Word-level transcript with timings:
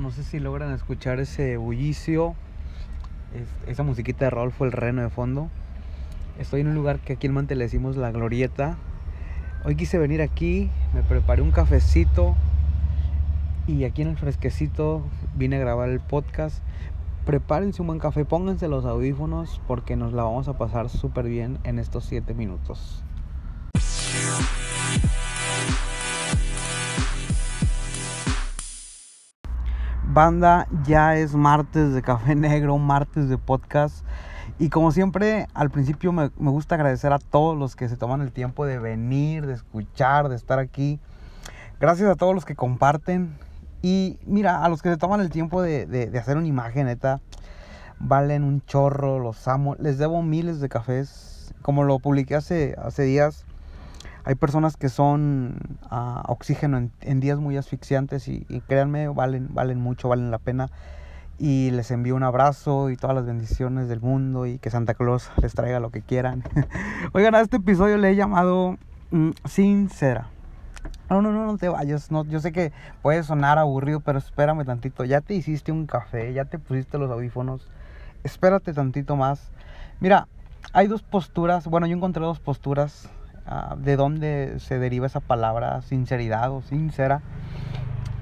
No 0.00 0.10
sé 0.10 0.24
si 0.24 0.40
logran 0.40 0.72
escuchar 0.72 1.20
ese 1.20 1.58
bullicio, 1.58 2.34
esa 3.66 3.82
musiquita 3.82 4.24
de 4.24 4.30
Rolfo 4.30 4.64
el 4.64 4.72
Reno 4.72 5.02
de 5.02 5.10
fondo. 5.10 5.50
Estoy 6.38 6.62
en 6.62 6.68
un 6.68 6.74
lugar 6.74 7.00
que 7.00 7.12
aquí 7.12 7.26
en 7.26 7.34
Mante 7.34 7.54
le 7.54 7.64
decimos 7.64 7.98
La 7.98 8.10
Glorieta. 8.10 8.78
Hoy 9.62 9.76
quise 9.76 9.98
venir 9.98 10.22
aquí, 10.22 10.70
me 10.94 11.02
preparé 11.02 11.42
un 11.42 11.50
cafecito 11.50 12.34
y 13.66 13.84
aquí 13.84 14.00
en 14.00 14.08
el 14.08 14.16
fresquecito 14.16 15.02
vine 15.36 15.56
a 15.56 15.60
grabar 15.60 15.90
el 15.90 16.00
podcast. 16.00 16.62
Prepárense 17.26 17.82
un 17.82 17.88
buen 17.88 17.98
café, 17.98 18.24
pónganse 18.24 18.68
los 18.68 18.86
audífonos 18.86 19.60
porque 19.66 19.96
nos 19.96 20.14
la 20.14 20.22
vamos 20.22 20.48
a 20.48 20.56
pasar 20.56 20.88
súper 20.88 21.26
bien 21.26 21.58
en 21.64 21.78
estos 21.78 22.06
7 22.06 22.32
minutos. 22.32 23.04
Banda, 30.12 30.66
ya 30.84 31.14
es 31.14 31.36
martes 31.36 31.94
de 31.94 32.02
café 32.02 32.34
negro, 32.34 32.78
martes 32.78 33.28
de 33.28 33.38
podcast. 33.38 34.04
Y 34.58 34.68
como 34.68 34.90
siempre, 34.90 35.46
al 35.54 35.70
principio 35.70 36.10
me, 36.10 36.30
gusta 36.36 36.74
agradecer 36.74 37.12
a 37.12 37.20
todos 37.20 37.56
los 37.56 37.76
que 37.76 37.88
se 37.88 37.96
toman 37.96 38.20
el 38.20 38.32
tiempo 38.32 38.66
de 38.66 38.80
venir, 38.80 39.46
de 39.46 39.52
escuchar, 39.52 40.28
de 40.28 40.34
estar 40.34 40.58
aquí. 40.58 40.98
Gracias 41.78 42.10
a 42.10 42.16
todos 42.16 42.34
los 42.34 42.44
que 42.44 42.56
comparten. 42.56 43.38
Y 43.82 44.18
mira, 44.26 44.64
a 44.64 44.68
los 44.68 44.82
que 44.82 44.90
se 44.90 44.96
toman 44.96 45.20
el 45.20 45.30
tiempo 45.30 45.62
de, 45.62 46.10
hacer 46.18 46.36
una 46.36 46.48
imagen, 46.48 46.86
neta, 46.86 47.20
valen 48.00 48.42
un 48.42 48.62
chorro, 48.66 49.20
los 49.20 49.46
amo. 49.46 49.76
Les 49.78 49.96
debo 49.96 50.22
miles 50.22 50.60
de 50.60 50.68
cafés. 50.68 51.54
Como 51.62 51.84
lo 51.84 52.00
publiqué 52.00 52.34
hace, 52.34 52.74
hace 52.82 53.04
días, 53.04 53.46
hay 54.24 54.34
personas 54.34 54.76
que 54.76 54.88
son 54.88 55.78
uh, 55.90 56.20
oxígeno 56.30 56.90
en, 57.00 57.20
días 57.20 57.38
muy 57.38 57.56
asfixiantes 57.56 58.28
y, 58.28 58.44
créanme, 58.66 59.08
valen, 59.08 59.48
valen 59.52 59.80
mucho, 59.80 60.08
valen 60.08 60.30
la 60.30 60.38
pena. 60.38 60.70
Y 61.38 61.70
les 61.70 61.90
envío 61.90 62.16
un 62.16 62.22
abrazo 62.22 62.90
y 62.90 62.96
todas 62.96 63.16
las 63.16 63.24
bendiciones 63.24 63.88
del 63.88 64.00
mundo 64.00 64.44
y 64.44 64.58
que 64.58 64.68
Santa 64.68 64.92
Claus 64.92 65.30
les 65.40 65.54
traiga 65.54 65.80
lo 65.80 65.90
que 65.90 66.02
quieran. 66.02 66.44
Oigan, 67.12 67.34
a 67.34 67.40
este 67.40 67.56
episodio 67.56 67.96
le 67.96 68.10
he 68.10 68.16
llamado 68.16 68.76
mm, 69.10 69.30
Sincera. 69.46 70.28
No, 71.08 71.22
no, 71.22 71.32
no, 71.32 71.46
no 71.46 71.56
te 71.56 71.70
vayas. 71.70 72.10
No, 72.10 72.26
yo 72.26 72.40
sé 72.40 72.52
que 72.52 72.72
puede 73.00 73.22
sonar 73.22 73.58
aburrido, 73.58 74.00
pero 74.00 74.18
espérame 74.18 74.66
tantito. 74.66 75.04
Ya 75.04 75.22
te 75.22 75.34
hiciste 75.34 75.72
un 75.72 75.86
café, 75.86 76.34
ya 76.34 76.44
te 76.44 76.58
pusiste 76.58 76.98
los 76.98 77.10
audífonos. 77.10 77.66
Espérate 78.22 78.74
tantito 78.74 79.16
más. 79.16 79.50
Mira, 79.98 80.28
hay 80.74 80.88
dos 80.88 81.02
posturas. 81.02 81.66
Bueno, 81.66 81.86
yo 81.86 81.96
encontré 81.96 82.22
dos 82.22 82.38
posturas 82.38 83.08
Ah, 83.52 83.74
de 83.76 83.96
dónde 83.96 84.60
se 84.60 84.78
deriva 84.78 85.08
esa 85.08 85.18
palabra 85.18 85.82
sinceridad 85.82 86.52
o 86.52 86.62
sincera. 86.62 87.20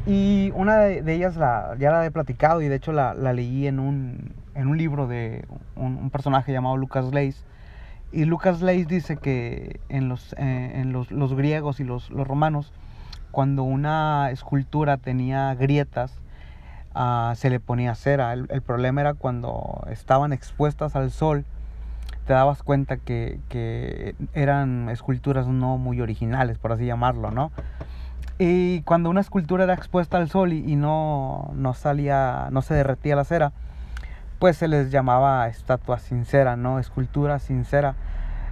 Y 0.07 0.53
una 0.55 0.79
de, 0.79 1.15
ellas 1.15 1.37
la, 1.37 1.77
ya 1.79 1.91
la 1.91 2.07
he 2.07 2.11
platicado 2.11 2.63
y 2.63 2.69
de 2.69 2.77
hecho 2.77 2.93
la, 2.93 3.13
leí 3.13 3.67
en 3.67 3.79
un, 3.79 4.33
en 4.55 4.69
un 4.69 4.79
libro 4.79 5.07
de 5.07 5.45
un, 5.77 6.09
personaje 6.09 6.51
llamado 6.51 6.79
Lucas 6.79 7.13
Leis. 7.13 7.45
Y 8.11 8.25
Lucas 8.25 8.63
Leis 8.63 8.89
dice 8.89 9.19
que 9.19 9.81
en 9.91 10.09
los, 10.09 10.33
eh, 10.39 10.73
en 10.77 10.95
los, 10.95 11.11
los 11.11 11.35
griegos 11.35 11.79
y 11.79 11.85
los, 11.85 12.09
los, 12.09 12.27
romanos, 12.27 12.73
cuando 13.31 13.65
una 13.65 14.31
escultura 14.31 14.97
tenía 14.97 15.55
grietas, 15.57 16.19
ah, 16.95 17.35
se 17.37 17.51
le 17.51 17.61
ponía 17.61 17.95
cera. 17.95 18.33
El, 18.33 18.47
el, 18.49 18.63
problema 18.63 19.03
era 19.03 19.13
cuando 19.13 19.85
estaban 19.91 20.33
expuestas 20.33 20.97
al 20.97 21.11
sol 21.11 21.45
te 22.29 22.35
dabas 22.35 22.63
cuenta 22.63 22.99
que, 22.99 23.41
que, 23.49 24.15
eran 24.35 24.91
esculturas 24.91 25.47
no 25.47 25.79
muy 25.79 26.03
originales, 26.03 26.59
por 26.59 26.73
así 26.73 26.85
llamarlo, 26.85 27.31
¿no? 27.31 27.53
Y 28.39 28.83
cuando 28.83 29.09
una 29.09 29.23
escultura 29.23 29.65
era 29.65 29.73
expuesta 29.73 30.19
al 30.19 30.29
sol 30.29 30.53
y, 30.53 30.77
no, 30.77 31.51
no, 31.55 31.73
salía, 31.73 32.49
no 32.51 32.61
se 32.61 32.75
derretía 32.75 33.17
la 33.17 33.25
cera, 33.25 33.53
pues 34.39 34.59
se 34.59 34.69
les 34.69 34.91
llamaba 34.91 35.49
estatua 35.49 35.99
sincera, 36.01 36.55
¿no? 36.55 36.79
Escultura 36.79 37.39
sincera. 37.39 37.95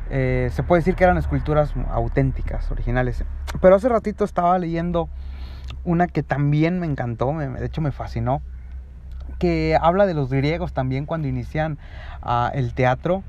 Eh, 0.09 0.49
se 0.53 0.63
puede 0.63 0.81
decir 0.81 0.95
que 0.95 1.05
eran 1.05 1.19
esculturas 1.19 1.75
auténticas, 1.91 2.71
originales. 2.71 3.27
Pero 3.61 3.75
hace 3.75 3.91
ratito 3.91 4.25
estaba 4.25 4.59
leyendo 4.59 5.11
una 5.85 6.07
que 6.07 6.23
también 6.23 6.81
me 6.81 6.87
encantó, 6.87 7.31
me, 7.35 7.47
de 7.47 7.67
hecho 7.67 7.83
me 7.83 7.93
fascinó, 7.93 8.41
que 9.39 9.77
habla 9.79 10.07
de 10.07 10.15
los 10.15 10.31
griegos 10.31 10.73
también 10.73 11.05
cuando 11.05 11.29
inician 11.29 11.77
uh, 12.25 12.49
el 12.55 12.73
teatro 12.73 13.23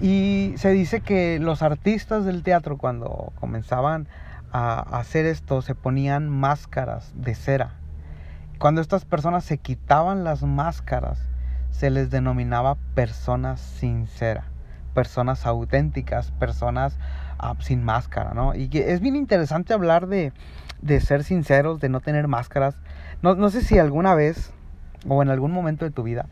y 0.00 0.54
se 0.56 0.70
dice 0.70 1.00
que 1.00 1.38
los 1.38 1.62
artistas 1.62 2.24
del 2.24 2.42
teatro 2.42 2.76
cuando 2.76 3.32
comenzaban 3.40 4.08
a 4.52 4.80
hacer 4.98 5.26
esto 5.26 5.62
se 5.62 5.74
ponían 5.74 6.28
máscaras 6.28 7.12
de 7.14 7.34
cera. 7.34 7.74
Cuando 8.58 8.80
estas 8.80 9.04
personas 9.04 9.44
se 9.44 9.58
quitaban 9.58 10.24
las 10.24 10.42
máscaras, 10.42 11.18
se 11.70 11.90
les 11.90 12.10
denominaba 12.10 12.76
personas 12.94 13.60
sinceras, 13.60 14.46
personas 14.94 15.46
auténticas, 15.46 16.30
personas 16.32 16.98
ah, 17.38 17.54
sin 17.60 17.84
máscara, 17.84 18.32
¿no? 18.32 18.54
Y 18.54 18.70
es 18.72 19.00
bien 19.00 19.16
interesante 19.16 19.74
hablar 19.74 20.06
de, 20.06 20.32
de 20.80 21.00
ser 21.00 21.22
sinceros, 21.22 21.80
de 21.80 21.90
no 21.90 22.00
tener 22.00 22.28
máscaras. 22.28 22.76
No, 23.22 23.34
no 23.34 23.50
sé 23.50 23.60
si 23.60 23.78
alguna 23.78 24.14
vez 24.14 24.52
o 25.08 25.22
en 25.22 25.28
algún 25.28 25.52
momento 25.52 25.84
de 25.84 25.90
tu 25.90 26.02
vida 26.02 26.26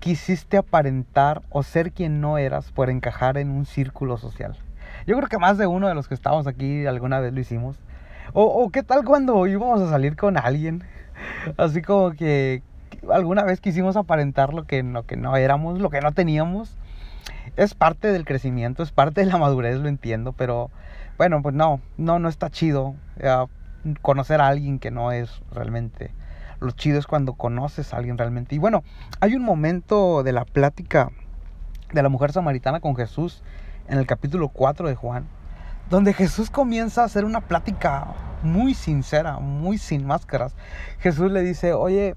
quisiste 0.00 0.56
aparentar 0.56 1.42
o 1.50 1.62
ser 1.62 1.92
quien 1.92 2.20
no 2.20 2.38
eras 2.38 2.72
por 2.72 2.90
encajar 2.90 3.36
en 3.36 3.50
un 3.50 3.66
círculo 3.66 4.16
social. 4.16 4.56
Yo 5.06 5.16
creo 5.16 5.28
que 5.28 5.38
más 5.38 5.58
de 5.58 5.66
uno 5.66 5.88
de 5.88 5.94
los 5.94 6.08
que 6.08 6.14
estamos 6.14 6.46
aquí 6.46 6.86
alguna 6.86 7.20
vez 7.20 7.32
lo 7.32 7.40
hicimos. 7.40 7.76
O, 8.32 8.70
qué 8.70 8.82
tal 8.82 9.04
cuando 9.04 9.46
íbamos 9.46 9.80
a 9.80 9.90
salir 9.90 10.16
con 10.16 10.36
alguien. 10.36 10.84
Así 11.56 11.82
como 11.82 12.12
que 12.12 12.62
alguna 13.12 13.44
vez 13.44 13.60
quisimos 13.60 13.96
aparentar 13.96 14.54
lo 14.54 14.66
que, 14.66 14.82
lo 14.82 15.04
que 15.04 15.16
no 15.16 15.36
éramos, 15.36 15.80
lo 15.80 15.90
que 15.90 16.00
no 16.00 16.12
teníamos. 16.12 16.76
Es 17.56 17.74
parte 17.74 18.08
del 18.12 18.24
crecimiento, 18.24 18.82
es 18.82 18.92
parte 18.92 19.20
de 19.20 19.26
la 19.26 19.36
madurez, 19.36 19.76
lo 19.78 19.88
entiendo, 19.88 20.32
pero 20.32 20.70
bueno, 21.18 21.42
pues 21.42 21.54
no, 21.54 21.80
no, 21.98 22.18
no 22.18 22.28
está 22.28 22.48
chido 22.48 22.94
eh, 23.18 23.46
conocer 24.00 24.40
a 24.40 24.46
alguien 24.46 24.78
que 24.78 24.90
no 24.90 25.12
es 25.12 25.42
realmente 25.52 26.12
lo 26.60 26.70
chido 26.72 26.98
es 26.98 27.06
cuando 27.06 27.34
conoces 27.34 27.92
a 27.92 27.96
alguien 27.96 28.18
realmente. 28.18 28.54
Y 28.54 28.58
bueno, 28.58 28.82
hay 29.20 29.34
un 29.34 29.42
momento 29.42 30.22
de 30.22 30.32
la 30.32 30.44
plática 30.44 31.10
de 31.92 32.02
la 32.02 32.08
mujer 32.08 32.32
samaritana 32.32 32.80
con 32.80 32.96
Jesús 32.96 33.42
en 33.88 33.98
el 33.98 34.06
capítulo 34.06 34.48
4 34.48 34.88
de 34.88 34.94
Juan, 34.94 35.26
donde 35.88 36.12
Jesús 36.12 36.50
comienza 36.50 37.02
a 37.02 37.06
hacer 37.06 37.24
una 37.24 37.40
plática 37.40 38.14
muy 38.42 38.74
sincera, 38.74 39.38
muy 39.38 39.78
sin 39.78 40.06
máscaras. 40.06 40.54
Jesús 41.00 41.32
le 41.32 41.42
dice, 41.42 41.72
oye, 41.72 42.14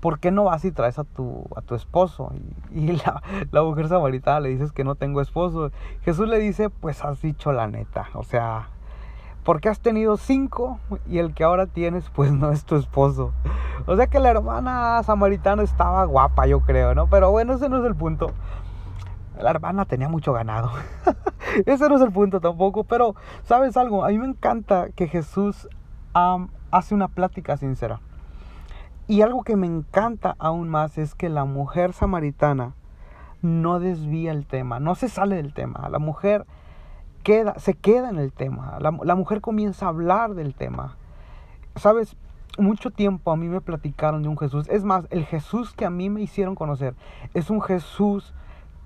¿por 0.00 0.18
qué 0.18 0.30
no 0.30 0.44
vas 0.44 0.64
y 0.64 0.72
traes 0.72 0.98
a 0.98 1.04
tu, 1.04 1.44
a 1.56 1.62
tu 1.62 1.74
esposo? 1.74 2.32
Y, 2.70 2.92
la, 2.92 3.22
la, 3.50 3.62
mujer 3.62 3.88
samaritana 3.88 4.40
le 4.40 4.50
dices 4.50 4.72
que 4.72 4.84
no 4.84 4.94
tengo 4.94 5.20
esposo. 5.20 5.70
Jesús 6.02 6.28
le 6.28 6.38
dice, 6.38 6.70
pues 6.70 7.02
has 7.04 7.22
dicho 7.22 7.52
la 7.52 7.66
neta. 7.66 8.08
O 8.14 8.22
sea, 8.22 8.68
porque 9.44 9.68
has 9.68 9.80
tenido 9.80 10.16
cinco 10.16 10.78
y 11.08 11.18
el 11.18 11.34
que 11.34 11.44
ahora 11.44 11.66
tienes 11.66 12.08
pues 12.10 12.32
no 12.32 12.52
es 12.52 12.64
tu 12.64 12.76
esposo. 12.76 13.32
O 13.86 13.96
sea 13.96 14.06
que 14.06 14.20
la 14.20 14.30
hermana 14.30 15.02
samaritana 15.02 15.62
estaba 15.62 16.04
guapa, 16.04 16.46
yo 16.46 16.60
creo, 16.60 16.94
¿no? 16.94 17.08
Pero 17.08 17.30
bueno, 17.30 17.54
ese 17.54 17.68
no 17.68 17.78
es 17.78 17.84
el 17.86 17.94
punto. 17.94 18.32
La 19.40 19.50
hermana 19.50 19.86
tenía 19.86 20.08
mucho 20.08 20.32
ganado. 20.32 20.70
ese 21.66 21.88
no 21.88 21.96
es 21.96 22.02
el 22.02 22.12
punto 22.12 22.40
tampoco. 22.40 22.84
Pero, 22.84 23.14
¿sabes 23.44 23.76
algo? 23.76 24.04
A 24.04 24.08
mí 24.08 24.18
me 24.18 24.26
encanta 24.26 24.90
que 24.94 25.08
Jesús 25.08 25.68
hace 26.70 26.94
una 26.94 27.08
plática 27.08 27.56
sincera. 27.56 28.00
Y 29.06 29.22
algo 29.22 29.42
que 29.42 29.56
me 29.56 29.66
encanta 29.66 30.36
aún 30.38 30.68
más 30.68 30.98
es 30.98 31.14
que 31.14 31.28
la 31.28 31.44
mujer 31.44 31.94
samaritana 31.94 32.74
no 33.42 33.80
desvía 33.80 34.30
el 34.32 34.46
tema, 34.46 34.78
no 34.78 34.94
se 34.94 35.08
sale 35.08 35.36
del 35.36 35.54
tema. 35.54 35.88
La 35.88 35.98
mujer 35.98 36.46
queda, 37.22 37.58
se 37.58 37.74
queda 37.74 38.10
en 38.10 38.18
el 38.18 38.32
tema. 38.32 38.78
La, 38.80 38.96
la, 39.02 39.14
mujer 39.14 39.40
comienza 39.40 39.86
a 39.86 39.90
hablar 39.90 40.34
del 40.34 40.54
tema. 40.54 40.96
Sabes, 41.76 42.16
mucho 42.58 42.90
tiempo 42.90 43.32
a 43.32 43.36
mí 43.36 43.48
me 43.48 43.60
platicaron 43.60 44.22
de 44.22 44.28
un 44.28 44.38
Jesús. 44.38 44.68
Es 44.68 44.84
más, 44.84 45.06
el 45.10 45.24
Jesús 45.24 45.72
que 45.72 45.84
a 45.84 45.90
mí 45.90 46.10
me 46.10 46.22
hicieron 46.22 46.54
conocer 46.54 46.94
es 47.34 47.50
un 47.50 47.60
Jesús 47.60 48.34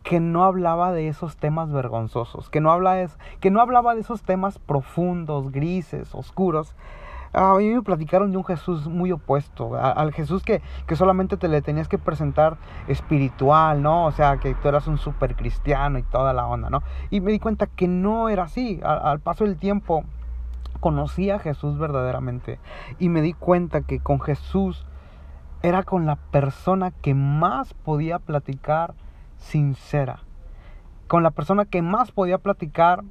que 0.04 0.20
no 0.20 0.44
hablaba 0.44 0.92
de 0.92 1.08
esos 1.08 1.36
temas 1.38 1.72
vergonzosos, 1.72 2.50
que 2.50 2.60
no, 2.60 2.70
habla 2.70 2.92
de, 2.92 3.08
que 3.40 3.50
no 3.50 3.60
hablaba 3.60 3.94
de 3.94 4.02
esos 4.02 4.22
temas 4.22 4.58
profundos, 4.58 5.50
grises, 5.50 6.14
oscuros, 6.14 6.76
a 7.34 7.54
mí 7.54 7.75
me 7.75 7.82
platicaron 7.82 8.31
de 8.31 8.38
un 8.38 8.44
Jesús 8.44 8.86
muy 8.86 9.10
opuesto, 9.10 9.75
al 9.76 10.12
Jesús 10.12 10.44
que, 10.44 10.62
solamente 10.94 11.36
te 11.36 11.48
le 11.48 11.62
tenías 11.62 11.88
que 11.88 11.98
presentar 11.98 12.56
espiritual, 12.86 13.82
¿no? 13.82 14.06
O 14.06 14.12
sea, 14.12 14.36
que 14.38 14.54
tú 14.54 14.69
eras 14.69 14.86
un 14.86 14.98
super 14.98 15.34
cristiano 15.34 15.98
y 15.98 16.02
toda 16.04 16.32
la 16.32 16.46
onda, 16.46 16.70
¿no? 16.70 16.82
Y 17.10 17.20
me 17.20 17.32
di 17.32 17.40
cuenta 17.40 17.66
que 17.66 17.88
no 17.88 18.28
era 18.28 18.44
así. 18.44 18.81
Al, 18.84 19.19
paso 19.20 19.44
del 19.44 19.56
tiempo 19.56 20.04
conocí 20.78 21.31
a 21.31 21.38
Jesús 21.38 21.78
verdaderamente 21.78 22.60
y 22.98 23.08
me 23.08 23.20
di 23.20 23.32
cuenta 23.32 23.80
que 23.80 24.00
con 24.00 24.20
Jesús 24.20 24.87
era 25.62 25.82
con 25.82 26.06
la 26.06 26.16
persona 26.16 26.90
que 26.90 27.14
más 27.14 27.75
podía 27.75 28.19
platicar 28.19 28.94
sincera, 29.38 30.20
con 31.08 31.22
la 31.22 31.30
persona 31.30 31.64
que 31.64 31.82
más 31.82 32.12
podía 32.12 32.38
platicar 32.38 33.02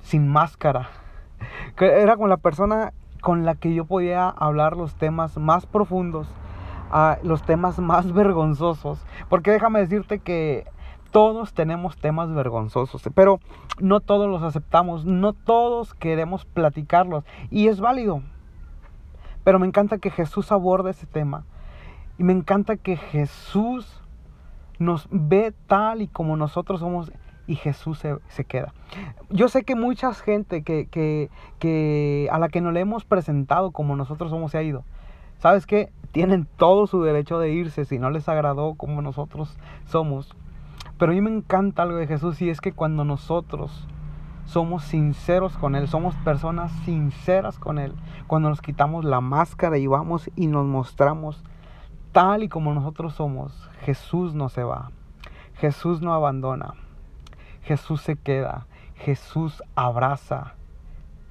sin 0.00 0.28
máscara, 0.28 0.88
era 1.78 2.16
con 2.16 2.28
la 2.28 2.36
persona 2.36 2.92
con 3.20 3.44
la 3.44 3.54
que 3.54 3.74
yo 3.74 3.84
podía 3.84 4.28
hablar 4.28 4.76
los 4.76 4.94
temas 4.94 5.36
más 5.38 5.66
profundos, 5.66 6.28
los 7.22 7.42
temas 7.42 7.78
más 7.78 8.12
vergonzosos. 8.12 9.04
Porque 9.28 9.50
déjame 9.50 9.80
decirte 9.80 10.18
que 10.18 10.66
todos 11.10 11.54
tenemos 11.54 11.96
temas 11.96 12.32
vergonzosos, 12.32 13.02
pero 13.14 13.40
no 13.80 14.00
todos 14.00 14.28
los 14.28 14.42
aceptamos, 14.42 15.04
no 15.04 15.32
todos 15.32 15.94
queremos 15.94 16.44
platicarlos. 16.44 17.24
Y 17.50 17.68
es 17.68 17.80
válido. 17.80 18.22
Pero 19.44 19.58
me 19.58 19.66
encanta 19.66 19.98
que 19.98 20.10
Jesús 20.10 20.50
aborde 20.52 20.90
ese 20.90 21.06
tema. 21.06 21.44
Y 22.18 22.24
me 22.24 22.32
encanta 22.32 22.76
que 22.76 22.96
Jesús 22.96 24.02
nos 24.78 25.06
ve 25.10 25.54
tal 25.66 26.02
y 26.02 26.08
como 26.08 26.36
nosotros 26.36 26.80
somos 26.80 27.12
y 27.46 27.56
Jesús 27.56 27.98
se, 27.98 28.44
queda. 28.44 28.72
Yo 29.30 29.48
sé 29.48 29.64
que 29.64 29.74
mucha 29.74 30.12
gente 30.14 30.62
que, 30.62 30.88
que, 30.88 32.28
a 32.30 32.38
la 32.38 32.48
que 32.48 32.60
no 32.60 32.72
le 32.72 32.80
hemos 32.80 33.04
presentado 33.04 33.70
como 33.70 33.96
nosotros 33.96 34.30
somos 34.30 34.52
se 34.52 34.58
ha 34.58 34.62
ido. 34.62 34.84
¿Sabes 35.38 35.66
qué? 35.66 35.90
Tienen 36.12 36.46
todo 36.56 36.86
su 36.86 37.02
derecho 37.02 37.38
de 37.38 37.50
irse 37.52 37.84
si 37.84 37.98
no 37.98 38.10
les 38.10 38.28
agradó 38.28 38.74
como 38.74 39.02
nosotros 39.02 39.58
somos. 39.86 40.34
Pero 40.98 41.12
a 41.12 41.14
mí 41.14 41.20
me 41.20 41.30
encanta 41.30 41.82
algo 41.82 41.98
de 41.98 42.06
Jesús 42.06 42.40
y 42.40 42.48
es 42.48 42.60
que 42.60 42.72
cuando 42.72 43.04
nosotros 43.04 43.86
somos 44.46 44.84
sinceros 44.84 45.56
con 45.58 45.74
Él, 45.74 45.88
somos 45.88 46.14
personas 46.16 46.72
sinceras 46.84 47.58
con 47.58 47.78
Él, 47.78 47.92
cuando 48.26 48.48
nos 48.48 48.62
quitamos 48.62 49.04
la 49.04 49.20
máscara 49.20 49.76
y 49.76 49.86
vamos 49.86 50.30
y 50.36 50.46
nos 50.46 50.66
mostramos 50.66 51.44
tal 52.12 52.42
y 52.44 52.48
como 52.48 52.72
nosotros 52.72 53.14
somos, 53.14 53.68
Jesús 53.82 54.34
no 54.34 54.48
se 54.48 54.62
va, 54.62 54.90
Jesús 55.56 56.00
no 56.00 56.14
abandona, 56.14 56.74
Jesús 57.66 58.00
se 58.00 58.14
queda, 58.14 58.68
Jesús 58.94 59.60
abraza, 59.74 60.54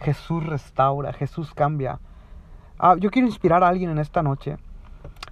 Jesús 0.01 0.45
restaura, 0.45 1.13
Jesús 1.13 1.53
cambia. 1.53 2.01
Ah, 2.77 2.97
yo 2.99 3.09
quiero 3.09 3.25
inspirar 3.25 3.63
a 3.63 3.69
alguien 3.69 3.89
en 3.89 3.99
esta 3.99 4.21
noche. 4.21 4.57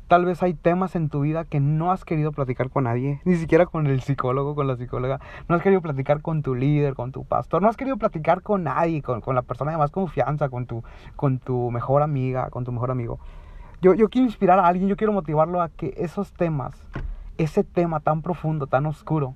Tal 0.07 0.23
vez 0.23 0.41
hay 0.43 0.53
temas 0.53 0.95
en 0.95 1.09
tu 1.09 1.19
vida 1.19 1.43
que 1.43 1.59
no 1.59 1.91
has 1.91 2.05
querido 2.05 2.31
platicar 2.31 2.69
con 2.69 2.85
nadie, 2.85 3.19
ni 3.25 3.35
siquiera 3.35 3.65
con 3.65 3.85
el 3.87 3.99
psicólogo, 3.99 4.55
con 4.55 4.65
la 4.65 4.77
psicóloga. 4.77 5.19
No 5.49 5.57
has 5.57 5.61
querido 5.61 5.81
platicar 5.81 6.21
con 6.21 6.41
tu 6.41 6.55
líder, 6.55 6.93
con 6.93 7.11
tu 7.11 7.25
pastor. 7.25 7.61
No 7.61 7.67
has 7.67 7.75
querido 7.75 7.97
platicar 7.97 8.41
con 8.41 8.63
nadie, 8.63 9.01
con, 9.01 9.21
la 9.35 9.41
persona 9.41 9.71
de 9.71 9.77
más 9.77 9.91
confianza, 9.91 10.47
con 10.47 10.67
tu, 10.67 10.85
con 11.17 11.39
tu 11.39 11.69
mejor 11.69 12.01
amiga, 12.01 12.49
con 12.49 12.63
tu 12.63 12.71
mejor 12.71 12.91
amigo. 12.91 13.19
Yo, 13.81 13.93
yo 13.93 14.07
quiero 14.07 14.25
inspirar 14.25 14.57
a 14.57 14.67
alguien, 14.67 14.87
yo 14.87 14.95
quiero 14.95 15.11
motivarlo 15.11 15.61
a 15.61 15.67
que 15.67 15.95
esos 15.97 16.31
temas, 16.31 16.87
ese 17.37 17.65
tema 17.65 17.99
tan 17.99 18.21
profundo, 18.21 18.67
tan 18.67 18.85
oscuro, 18.85 19.35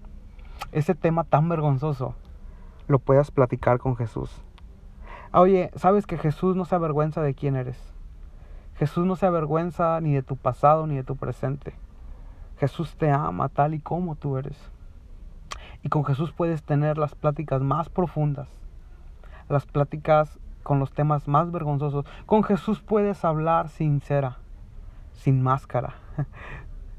ese 0.71 0.95
tema 0.95 1.23
tan 1.23 1.49
vergonzoso, 1.49 2.15
lo 2.87 2.99
puedas 2.99 3.31
platicar 3.31 3.79
con 3.79 3.95
Jesús. 3.95 4.41
Oye, 5.33 5.71
¿sabes 5.75 6.05
que 6.05 6.17
Jesús 6.17 6.55
no 6.55 6.65
se 6.65 6.75
avergüenza 6.75 7.21
de 7.21 7.33
quién 7.33 7.55
eres? 7.55 7.77
Jesús 8.75 9.05
no 9.05 9.15
se 9.15 9.25
avergüenza 9.25 9.99
ni 10.01 10.13
de 10.13 10.23
tu 10.23 10.37
pasado 10.37 10.87
ni 10.87 10.95
de 10.95 11.03
tu 11.03 11.15
presente. 11.15 11.73
Jesús 12.59 12.95
te 12.95 13.11
ama 13.11 13.49
tal 13.49 13.73
y 13.73 13.79
como 13.79 14.15
tú 14.15 14.37
eres. 14.37 14.57
Y 15.83 15.89
con 15.89 16.05
Jesús 16.05 16.31
puedes 16.31 16.63
tener 16.63 16.97
las 16.97 17.15
pláticas 17.15 17.61
más 17.61 17.89
profundas, 17.89 18.47
las 19.49 19.65
pláticas 19.65 20.39
con 20.63 20.79
los 20.79 20.91
temas 20.91 21.27
más 21.27 21.51
vergonzosos. 21.51 22.05
Con 22.25 22.43
Jesús 22.43 22.81
puedes 22.81 23.23
hablar 23.25 23.69
sincera, 23.69 24.37
sin 25.13 25.41
máscara. 25.41 25.95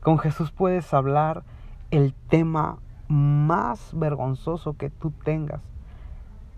Con 0.03 0.19
Jesús 0.19 0.53
puedes 0.53 0.95
hablar 0.95 1.43
el 1.91 2.15
tema 2.29 2.79
más 3.09 3.91
vergonzoso 3.99 4.75
que 4.75 4.91
tú 4.91 5.11
tengas. 5.11 5.63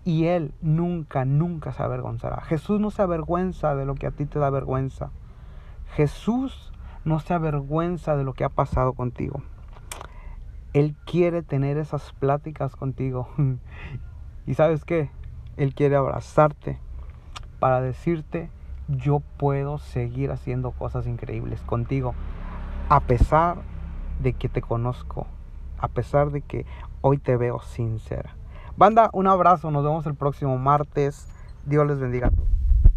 Y 0.03 0.25
Él 0.25 0.53
nunca, 0.61 1.25
nunca 1.25 1.71
se 1.71 1.83
avergonzará. 1.83 2.41
Jesús 2.41 2.79
no 2.79 2.91
se 2.91 3.01
avergüenza 3.01 3.75
de 3.75 3.85
lo 3.85 3.95
que 3.95 4.07
a 4.07 4.11
ti 4.11 4.25
te 4.25 4.39
da 4.39 4.49
vergüenza. 4.49 5.11
Jesús 5.93 6.71
no 7.05 7.19
se 7.19 7.33
avergüenza 7.33 8.15
de 8.15 8.23
lo 8.23 8.33
que 8.33 8.43
ha 8.43 8.49
pasado 8.49 8.93
contigo. 8.93 9.41
Él 10.73 10.95
quiere 11.05 11.43
tener 11.43 11.77
esas 11.77 12.13
pláticas 12.13 12.75
contigo. 12.75 13.27
y 14.47 14.53
sabes 14.53 14.85
qué? 14.85 15.11
Él 15.57 15.75
quiere 15.75 15.95
abrazarte 15.95 16.79
para 17.59 17.81
decirte, 17.81 18.49
yo 18.87 19.21
puedo 19.37 19.77
seguir 19.77 20.31
haciendo 20.31 20.71
cosas 20.71 21.07
increíbles 21.07 21.61
contigo. 21.61 22.15
A 22.89 23.01
pesar 23.01 23.57
de 24.19 24.33
que 24.33 24.49
te 24.49 24.61
conozco 24.61 25.27
a 25.81 25.87
pesar 25.87 26.31
de 26.31 26.41
que 26.41 26.65
hoy 27.01 27.17
te 27.17 27.35
veo 27.35 27.59
sincera. 27.61 28.35
Banda, 28.77 29.09
un 29.13 29.27
abrazo, 29.27 29.71
nos 29.71 29.83
vemos 29.83 30.05
el 30.05 30.15
próximo 30.15 30.57
martes. 30.57 31.27
Dios 31.65 31.85
les 31.87 31.99
bendiga. 31.99 32.31